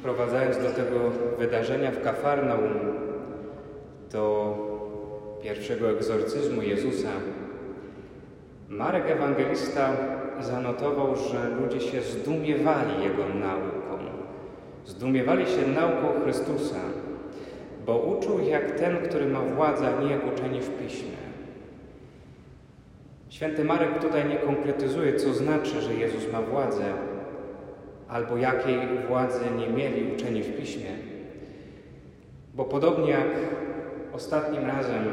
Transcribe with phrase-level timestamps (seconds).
[0.00, 0.98] wprowadzając do tego
[1.38, 2.72] wydarzenia w Kafarnaum,
[4.12, 4.56] do
[5.42, 7.08] pierwszego egzorcyzmu Jezusa,
[8.68, 9.96] Marek Ewangelista
[10.40, 14.04] zanotował, że ludzie się zdumiewali Jego nauką.
[14.86, 16.80] Zdumiewali się nauką Chrystusa,
[17.86, 21.20] bo uczył jak ten, który ma władzę, a nie jak uczeni w Piśmie.
[23.28, 26.84] Święty Marek tutaj nie konkretyzuje, co znaczy, że Jezus ma władzę,
[28.10, 30.90] albo jakiej władzy nie mieli uczeni w Piśmie.
[32.54, 33.28] Bo podobnie jak
[34.12, 35.04] ostatnim razem,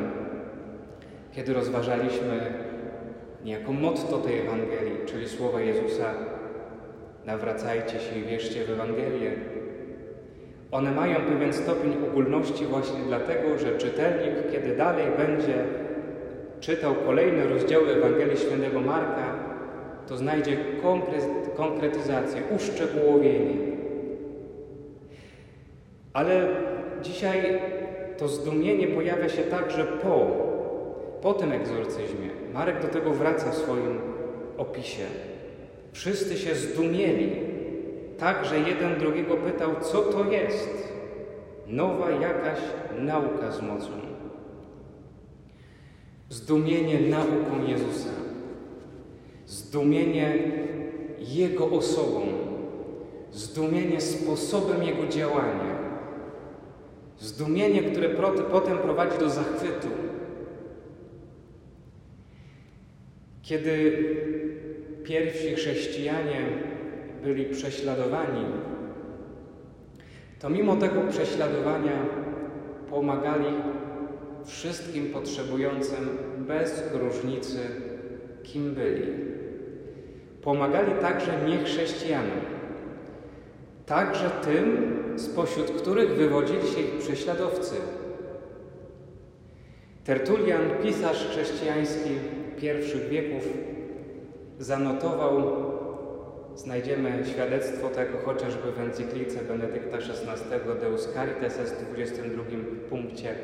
[1.32, 2.54] kiedy rozważaliśmy
[3.44, 6.14] niejako motto tej Ewangelii, czyli słowa Jezusa
[7.26, 9.32] nawracajcie się i wierzcie w Ewangelię.
[10.72, 15.66] One mają pewien stopień ogólności właśnie dlatego, że czytelnik, kiedy dalej będzie
[16.60, 19.47] czytał kolejne rozdziały Ewangelii Świętego Marka,
[20.08, 20.58] to znajdzie
[21.56, 23.56] konkretyzację, uszczegółowienie.
[26.14, 26.48] Ale
[27.02, 27.60] dzisiaj
[28.18, 30.28] to zdumienie pojawia się także po,
[31.22, 32.30] po tym egzorcyzmie.
[32.54, 34.00] Marek do tego wraca w swoim
[34.58, 35.04] opisie.
[35.92, 37.32] Wszyscy się zdumieli,
[38.18, 40.94] tak, że jeden drugiego pytał, co to jest?
[41.68, 42.60] Nowa jakaś
[43.00, 43.90] nauka z mocą.
[46.30, 48.27] Zdumienie nauką Jezusa.
[49.48, 50.38] Zdumienie
[51.20, 52.22] Jego osobą.
[53.32, 55.78] Zdumienie sposobem Jego działania.
[57.20, 58.10] Zdumienie, które
[58.52, 59.88] potem prowadzi do zachwytu.
[63.42, 63.98] Kiedy
[65.04, 66.46] pierwsi chrześcijanie
[67.24, 68.46] byli prześladowani,
[70.40, 72.06] to mimo tego prześladowania
[72.90, 73.46] pomagali
[74.46, 77.60] wszystkim potrzebującym bez różnicy,
[78.54, 79.14] kim byli.
[80.42, 82.40] Pomagali także niechrześcijanom,
[83.86, 87.76] także tym, spośród których wywodzili się ich prześladowcy.
[90.04, 92.10] Tertulian, pisarz chrześcijański
[92.62, 93.44] pierwszych wieków,
[94.60, 95.44] zanotował,
[96.56, 102.44] znajdziemy świadectwo tego chociażby w encyklice Benedykta XVI Deus Caritas w 22
[102.90, 103.36] punkcie.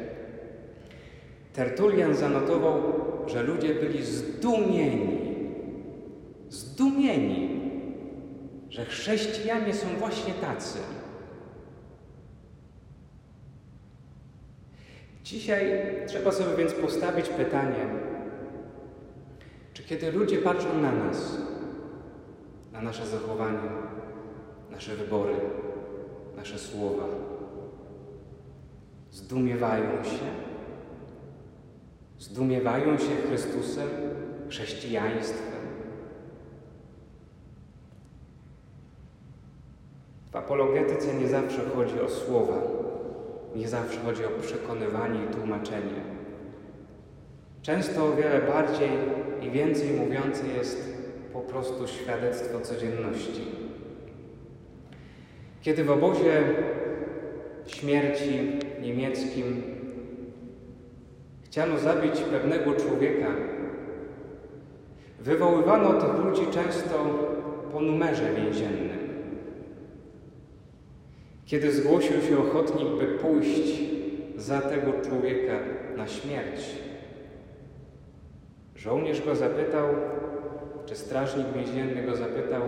[1.54, 2.82] Tertulian zanotował,
[3.28, 5.18] że ludzie byli zdumieni,
[6.50, 7.62] zdumieni,
[8.70, 10.80] że chrześcijanie są właśnie tacy.
[15.24, 17.86] Dzisiaj trzeba sobie więc postawić pytanie,
[19.74, 21.38] czy kiedy ludzie patrzą na nas,
[22.72, 23.70] na nasze zachowanie,
[24.72, 25.36] nasze wybory,
[26.38, 27.06] nasze słowa,
[29.12, 30.53] zdumiewają się?
[32.20, 33.90] Zdumiewają się Chrystusem,
[34.50, 35.64] chrześcijaństwem?
[40.32, 42.62] W apologetyce nie zawsze chodzi o słowa,
[43.56, 46.02] nie zawsze chodzi o przekonywanie i tłumaczenie.
[47.62, 48.90] Często o wiele bardziej
[49.42, 50.94] i więcej mówiące jest
[51.34, 53.42] po prostu świadectwo codzienności.
[55.62, 56.44] Kiedy w obozie
[57.68, 59.64] śmierci niemieckim
[61.54, 63.28] chciano zabić pewnego człowieka,
[65.20, 67.06] wywoływano tych ludzi często
[67.72, 69.00] po numerze więziennym.
[71.46, 73.80] Kiedy zgłosił się ochotnik, by pójść
[74.38, 75.54] za tego człowieka
[75.98, 76.62] na śmierć,
[78.76, 79.88] żołnierz go zapytał,
[80.86, 82.62] czy strażnik więzienny go zapytał,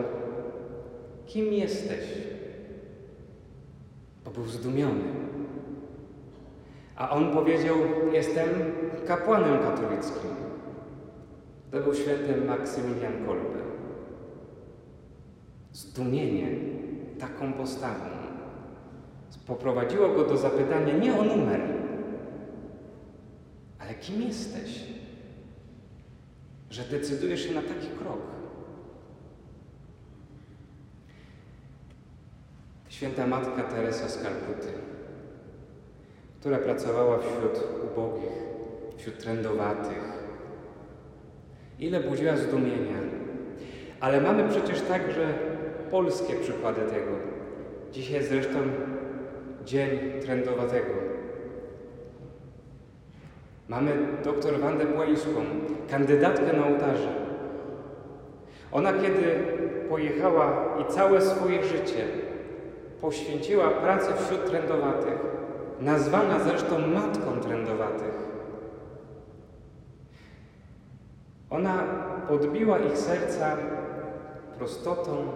[1.25, 2.05] kim jesteś?
[4.25, 5.03] Bo był zdumiony.
[6.95, 7.75] A on powiedział,
[8.13, 8.49] jestem
[9.07, 10.29] kapłanem katolickim.
[11.71, 13.59] To był święty Maksymilian Kolbe.
[15.71, 16.47] Zdumienie
[17.19, 18.15] taką postawą
[19.45, 21.61] poprowadziło go do zapytania nie o numer,
[23.79, 24.85] ale kim jesteś?
[26.69, 28.19] Że decydujesz się na taki krok.
[32.89, 34.73] Święta Matka Teresa z Kalkuty,
[36.45, 38.29] która pracowała wśród ubogich,
[38.97, 40.03] wśród trędowatych.
[41.79, 42.97] Ile budziła zdumienia.
[43.99, 45.33] Ale mamy przecież także
[45.91, 47.11] polskie przykłady tego.
[47.91, 48.59] Dzisiaj zresztą
[49.63, 49.89] Dzień
[50.21, 50.93] Trędowatego.
[53.67, 53.91] Mamy
[54.23, 55.45] doktor Wandę Błańską,
[55.89, 57.13] kandydatkę na ołtarze.
[58.71, 59.35] Ona kiedy
[59.89, 62.07] pojechała i całe swoje życie
[63.01, 65.35] poświęciła pracę wśród trędowatych,
[65.81, 68.25] nazwana zresztą matką trędowatych.
[71.49, 71.83] Ona
[72.27, 73.57] podbiła ich serca
[74.57, 75.27] prostotą,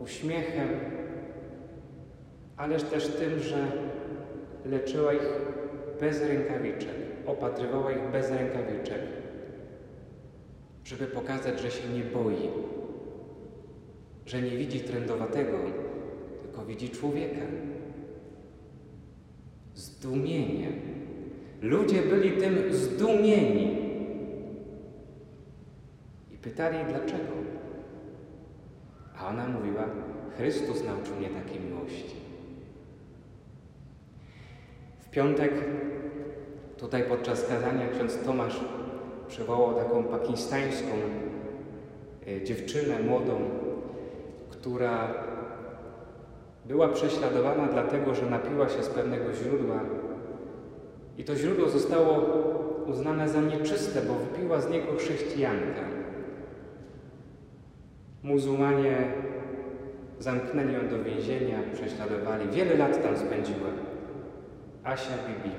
[0.00, 0.68] uśmiechem,
[2.56, 3.58] ależ też tym, że
[4.64, 5.28] leczyła ich
[6.00, 6.94] bez rękawiczek,
[7.26, 9.00] opatrywała ich bez rękawiczek,
[10.84, 12.50] żeby pokazać, że się nie boi,
[14.26, 15.58] że nie widzi trędowatego,
[16.42, 17.42] tylko widzi człowieka.
[19.74, 20.68] Zdumienie.
[21.62, 23.76] Ludzie byli tym zdumieni.
[26.32, 27.32] I pytali, dlaczego.
[29.18, 29.84] A ona mówiła,
[30.36, 32.16] Chrystus nauczył mnie takiej miłości.
[35.00, 35.52] W piątek,
[36.76, 38.60] tutaj podczas kazania, ksiądz Tomasz
[39.28, 40.92] przywołał taką pakistańską
[42.26, 43.40] e, dziewczynę młodą,
[44.50, 45.14] która
[46.72, 49.80] była prześladowana dlatego, że napiła się z pewnego źródła
[51.18, 52.20] i to źródło zostało
[52.86, 55.82] uznane za nieczyste, bo wypiła z niego chrześcijanka.
[58.22, 59.12] Muzułmanie
[60.18, 62.48] zamknęli ją do więzienia, prześladowali.
[62.48, 63.68] Wiele lat tam spędziła.
[64.84, 65.56] Asia Bibi.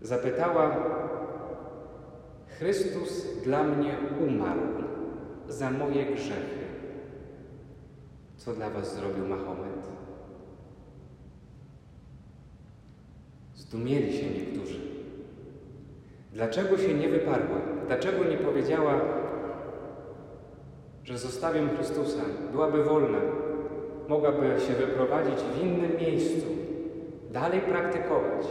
[0.00, 0.76] Zapytała,
[2.58, 3.94] Chrystus dla mnie
[4.28, 4.60] umarł
[5.48, 6.55] za moje grzechy.
[8.46, 9.88] Co dla was zrobił Mahomet?
[13.54, 14.78] Zdumieli się niektórzy.
[16.32, 17.56] Dlaczego się nie wyparła?
[17.86, 19.00] Dlaczego nie powiedziała,
[21.04, 22.22] że zostawiam Chrystusa?
[22.52, 23.18] Byłaby wolna.
[24.08, 26.46] Mogłaby się wyprowadzić w innym miejscu,
[27.30, 28.46] dalej praktykować.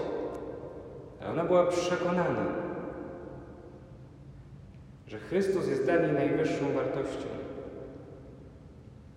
[1.21, 2.45] Ale ona była przekonana,
[5.07, 7.44] że Chrystus jest dla niej najwyższą wartością.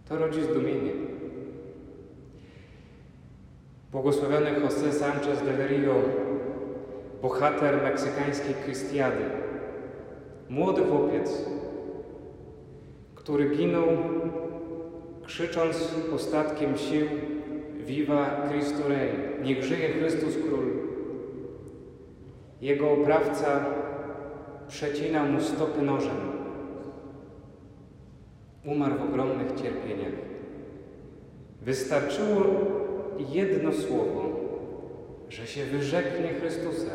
[0.09, 0.93] To rodzi zdumienie.
[3.93, 5.95] Błogosławiony José Sánchez de Rio,
[7.23, 9.25] bohater meksykańskiej Krystiady,
[10.49, 11.45] młody chłopiec,
[13.15, 13.87] który ginął
[15.25, 17.07] krzycząc ostatkiem sił
[17.87, 19.11] Viva Cristo Rey,
[19.43, 20.73] niech żyje Chrystus Król.
[22.61, 23.65] Jego oprawca
[24.69, 26.38] przecinał mu stopy nożem.
[28.69, 30.13] Umarł w ogromnych cierpieniach.
[31.63, 32.45] Wystarczyło
[33.29, 34.31] jedno słowo,
[35.29, 36.91] że się wyrzeknie Chrystusa.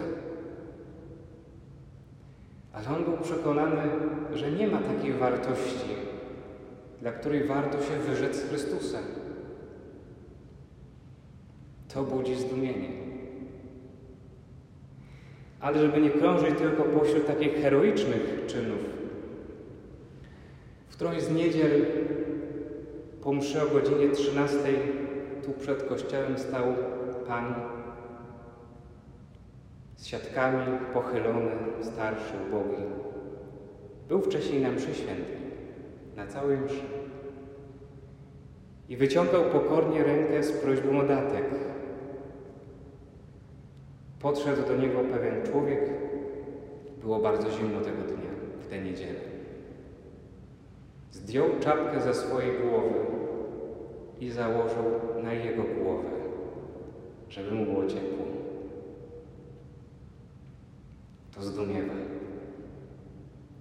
[2.74, 3.82] Ale on był przekonany,
[4.34, 5.90] że nie ma takiej wartości,
[7.02, 9.00] dla której warto się wyrzec Chrystusa.
[11.94, 12.90] To budzi zdumienie.
[15.60, 19.03] Ale żeby nie krążyć tylko pośród takich heroicznych czynów,
[20.94, 21.86] w którąś z niedziel
[23.22, 24.58] po mszy o godzinie 13
[25.46, 26.64] tu przed kościołem stał
[27.28, 27.56] Pan
[29.96, 31.52] z siatkami, pochylony,
[31.82, 32.84] starszy, ubogi.
[34.08, 35.38] Był wcześniej na mszy świętej,
[36.16, 36.84] na całej mszy.
[38.90, 41.46] I wyciągał pokornie rękę z prośbą o datek.
[44.20, 45.80] Podszedł do niego pewien człowiek.
[47.02, 48.32] Było bardzo zimno tego dnia,
[48.62, 49.43] w tę niedzielę.
[51.14, 53.00] Zdjął czapkę ze swojej głowy
[54.20, 54.84] i założył
[55.24, 56.10] na jego głowę,
[57.30, 58.26] żeby mu było ciepło.
[61.36, 61.94] To zdumiewa,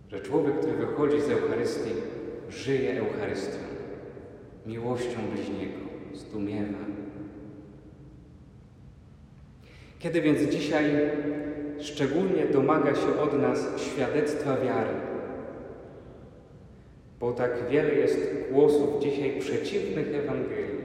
[0.08, 1.90] że człowiek, który wychodzi z Eucharystii,
[2.50, 3.58] żyje Eucharystią,
[4.66, 5.78] miłością bliźniego,
[6.14, 6.78] zdumiewa.
[9.98, 10.84] Kiedy więc dzisiaj
[11.80, 15.01] szczególnie domaga się od nas świadectwa wiary,
[17.22, 20.82] bo tak wiele jest głosów dzisiaj przeciwnych Ewangelii,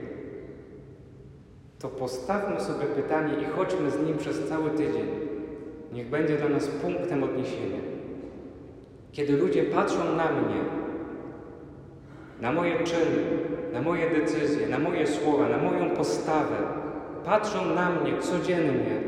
[1.78, 5.08] to postawmy sobie pytanie i chodźmy z nim przez cały tydzień.
[5.92, 7.78] Niech będzie dla nas punktem odniesienia.
[9.12, 10.60] Kiedy ludzie patrzą na mnie,
[12.40, 13.24] na moje czyny,
[13.72, 16.56] na moje decyzje, na moje słowa, na moją postawę,
[17.24, 19.00] patrzą na mnie codziennie,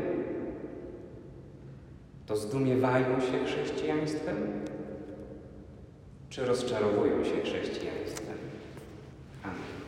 [2.25, 4.35] to zdumiewają się chrześcijaństwem?
[6.31, 8.37] Czy rozczarowują się chrześcijaństwem.
[9.43, 9.80] Amen.